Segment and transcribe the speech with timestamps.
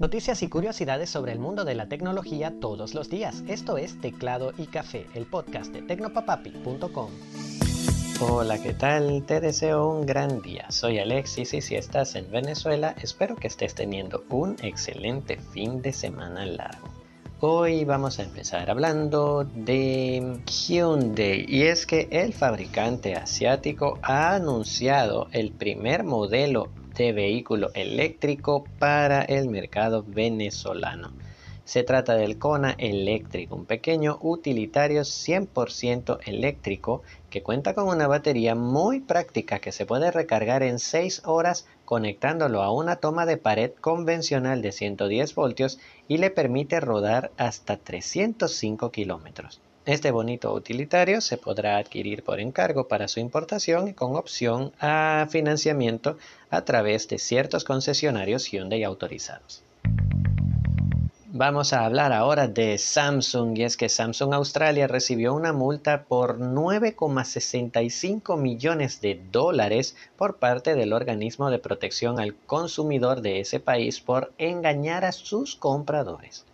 [0.00, 3.44] Noticias y curiosidades sobre el mundo de la tecnología todos los días.
[3.48, 7.10] Esto es Teclado y Café, el podcast de tecnopapapi.com.
[8.22, 9.24] Hola, ¿qué tal?
[9.26, 10.64] Te deseo un gran día.
[10.70, 15.92] Soy Alexis y si estás en Venezuela, espero que estés teniendo un excelente fin de
[15.92, 16.88] semana largo.
[17.40, 25.28] Hoy vamos a empezar hablando de Hyundai y es que el fabricante asiático ha anunciado
[25.32, 26.70] el primer modelo
[27.00, 31.12] de vehículo eléctrico para el mercado venezolano.
[31.64, 38.54] Se trata del Kona eléctrico, un pequeño utilitario 100% eléctrico que cuenta con una batería
[38.54, 43.70] muy práctica que se puede recargar en 6 horas conectándolo a una toma de pared
[43.80, 49.62] convencional de 110 voltios y le permite rodar hasta 305 kilómetros.
[49.90, 56.16] Este bonito utilitario se podrá adquirir por encargo para su importación con opción a financiamiento
[56.48, 59.64] a través de ciertos concesionarios Hyundai autorizados.
[61.32, 66.38] Vamos a hablar ahora de Samsung y es que Samsung Australia recibió una multa por
[66.38, 74.00] 9,65 millones de dólares por parte del organismo de protección al consumidor de ese país
[74.00, 76.44] por engañar a sus compradores.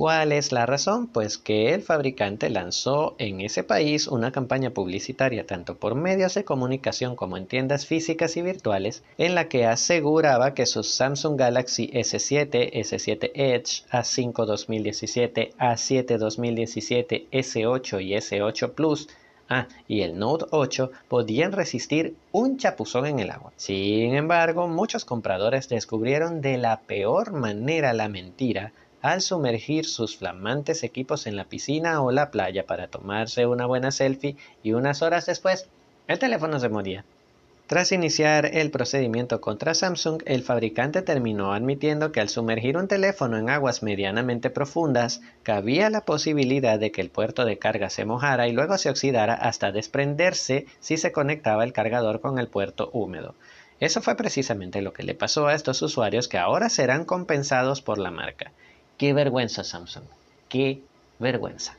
[0.00, 1.08] ¿Cuál es la razón?
[1.08, 6.42] Pues que el fabricante lanzó en ese país una campaña publicitaria tanto por medios de
[6.42, 11.90] comunicación como en tiendas físicas y virtuales en la que aseguraba que sus Samsung Galaxy
[11.92, 19.06] S7, S7 Edge, A5 2017, A7 2017, S8 y S8 Plus
[19.52, 23.52] Ah, y el Note 8 podían resistir un chapuzón en el agua.
[23.56, 30.82] Sin embargo, muchos compradores descubrieron de la peor manera la mentira al sumergir sus flamantes
[30.82, 35.26] equipos en la piscina o la playa para tomarse una buena selfie y unas horas
[35.26, 35.68] después
[36.08, 37.04] el teléfono se moría.
[37.70, 43.36] Tras iniciar el procedimiento contra Samsung, el fabricante terminó admitiendo que al sumergir un teléfono
[43.38, 48.48] en aguas medianamente profundas, cabía la posibilidad de que el puerto de carga se mojara
[48.48, 53.36] y luego se oxidara hasta desprenderse si se conectaba el cargador con el puerto húmedo.
[53.78, 57.98] Eso fue precisamente lo que le pasó a estos usuarios que ahora serán compensados por
[57.98, 58.50] la marca.
[59.00, 60.04] Qué vergüenza Samsung,
[60.50, 60.82] qué
[61.18, 61.74] vergüenza.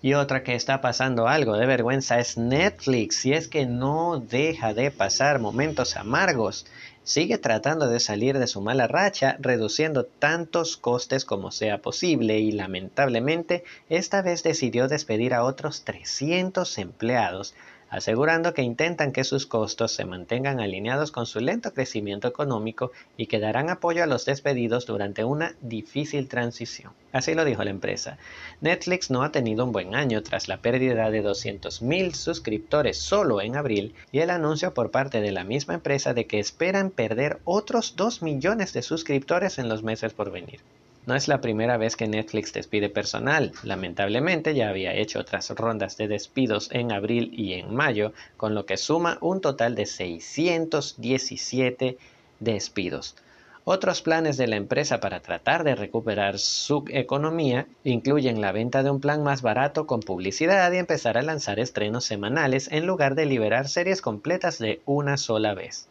[0.00, 4.72] Y otra que está pasando algo de vergüenza es Netflix, y es que no deja
[4.72, 6.64] de pasar momentos amargos.
[7.02, 12.52] Sigue tratando de salir de su mala racha, reduciendo tantos costes como sea posible y
[12.52, 17.54] lamentablemente esta vez decidió despedir a otros 300 empleados
[17.90, 23.26] asegurando que intentan que sus costos se mantengan alineados con su lento crecimiento económico y
[23.26, 26.92] que darán apoyo a los despedidos durante una difícil transición.
[27.12, 28.18] Así lo dijo la empresa.
[28.60, 33.56] Netflix no ha tenido un buen año tras la pérdida de 200.000 suscriptores solo en
[33.56, 37.94] abril y el anuncio por parte de la misma empresa de que esperan perder otros
[37.96, 40.60] 2 millones de suscriptores en los meses por venir.
[41.08, 43.52] No es la primera vez que Netflix despide personal.
[43.62, 48.66] Lamentablemente ya había hecho otras rondas de despidos en abril y en mayo, con lo
[48.66, 51.96] que suma un total de 617
[52.40, 53.16] despidos.
[53.64, 58.90] Otros planes de la empresa para tratar de recuperar su economía incluyen la venta de
[58.90, 63.24] un plan más barato con publicidad y empezar a lanzar estrenos semanales en lugar de
[63.24, 65.87] liberar series completas de una sola vez.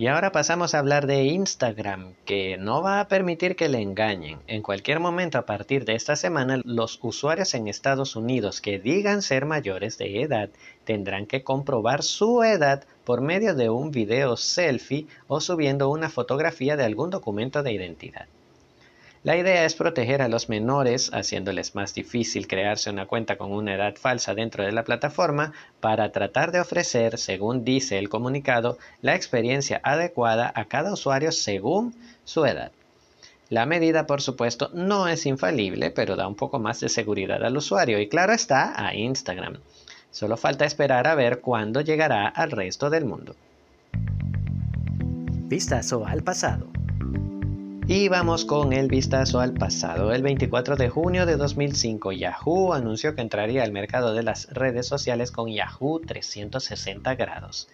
[0.00, 4.38] Y ahora pasamos a hablar de Instagram, que no va a permitir que le engañen.
[4.46, 9.20] En cualquier momento a partir de esta semana, los usuarios en Estados Unidos que digan
[9.20, 10.48] ser mayores de edad
[10.84, 16.78] tendrán que comprobar su edad por medio de un video selfie o subiendo una fotografía
[16.78, 18.26] de algún documento de identidad.
[19.22, 23.74] La idea es proteger a los menores, haciéndoles más difícil crearse una cuenta con una
[23.74, 29.14] edad falsa dentro de la plataforma, para tratar de ofrecer, según dice el comunicado, la
[29.14, 31.94] experiencia adecuada a cada usuario según
[32.24, 32.72] su edad.
[33.50, 37.58] La medida, por supuesto, no es infalible, pero da un poco más de seguridad al
[37.58, 39.58] usuario y claro está a Instagram.
[40.10, 43.36] Solo falta esperar a ver cuándo llegará al resto del mundo.
[45.50, 46.79] Vistazo al pasado.
[47.92, 50.12] Y vamos con el vistazo al pasado.
[50.12, 54.86] El 24 de junio de 2005, Yahoo anunció que entraría al mercado de las redes
[54.86, 57.66] sociales con Yahoo 360 grados.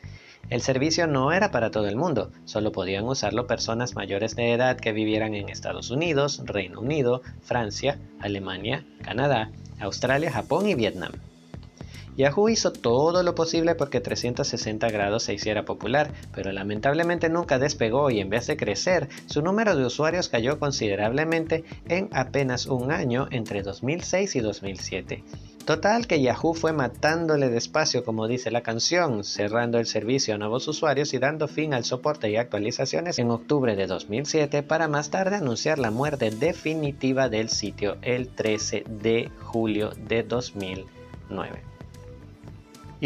[0.48, 4.78] El servicio no era para todo el mundo, solo podían usarlo personas mayores de edad
[4.78, 11.12] que vivieran en Estados Unidos, Reino Unido, Francia, Alemania, Canadá, Australia, Japón y Vietnam.
[12.16, 18.10] Yahoo hizo todo lo posible porque 360 grados se hiciera popular, pero lamentablemente nunca despegó
[18.10, 23.28] y en vez de crecer, su número de usuarios cayó considerablemente en apenas un año
[23.30, 25.24] entre 2006 y 2007.
[25.66, 30.68] Total que Yahoo fue matándole despacio como dice la canción, cerrando el servicio a nuevos
[30.68, 35.36] usuarios y dando fin al soporte y actualizaciones en octubre de 2007 para más tarde
[35.36, 41.75] anunciar la muerte definitiva del sitio el 13 de julio de 2009.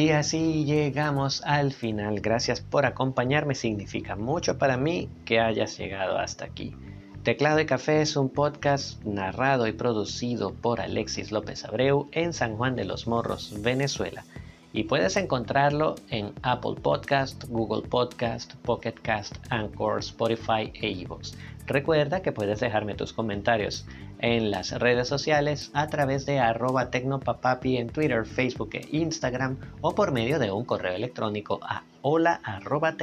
[0.00, 2.20] Y así llegamos al final.
[2.20, 3.55] Gracias por acompañarme.
[3.55, 6.75] Significa mucho para mí que hayas llegado hasta aquí.
[7.23, 12.56] Teclado y Café es un podcast narrado y producido por Alexis López Abreu en San
[12.56, 14.25] Juan de los Morros, Venezuela.
[14.73, 21.32] Y puedes encontrarlo en Apple Podcast, Google Podcast, Pocket Cast, Anchor, Spotify e iVoox.
[21.67, 23.85] Recuerda que puedes dejarme tus comentarios
[24.20, 29.94] en las redes sociales a través de arroba tecnopapapi en Twitter, Facebook e Instagram o
[29.94, 32.94] por medio de un correo electrónico a hola arroba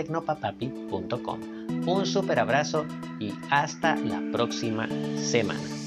[1.85, 2.85] Un super abrazo
[3.19, 4.87] y hasta la próxima
[5.17, 5.86] semana.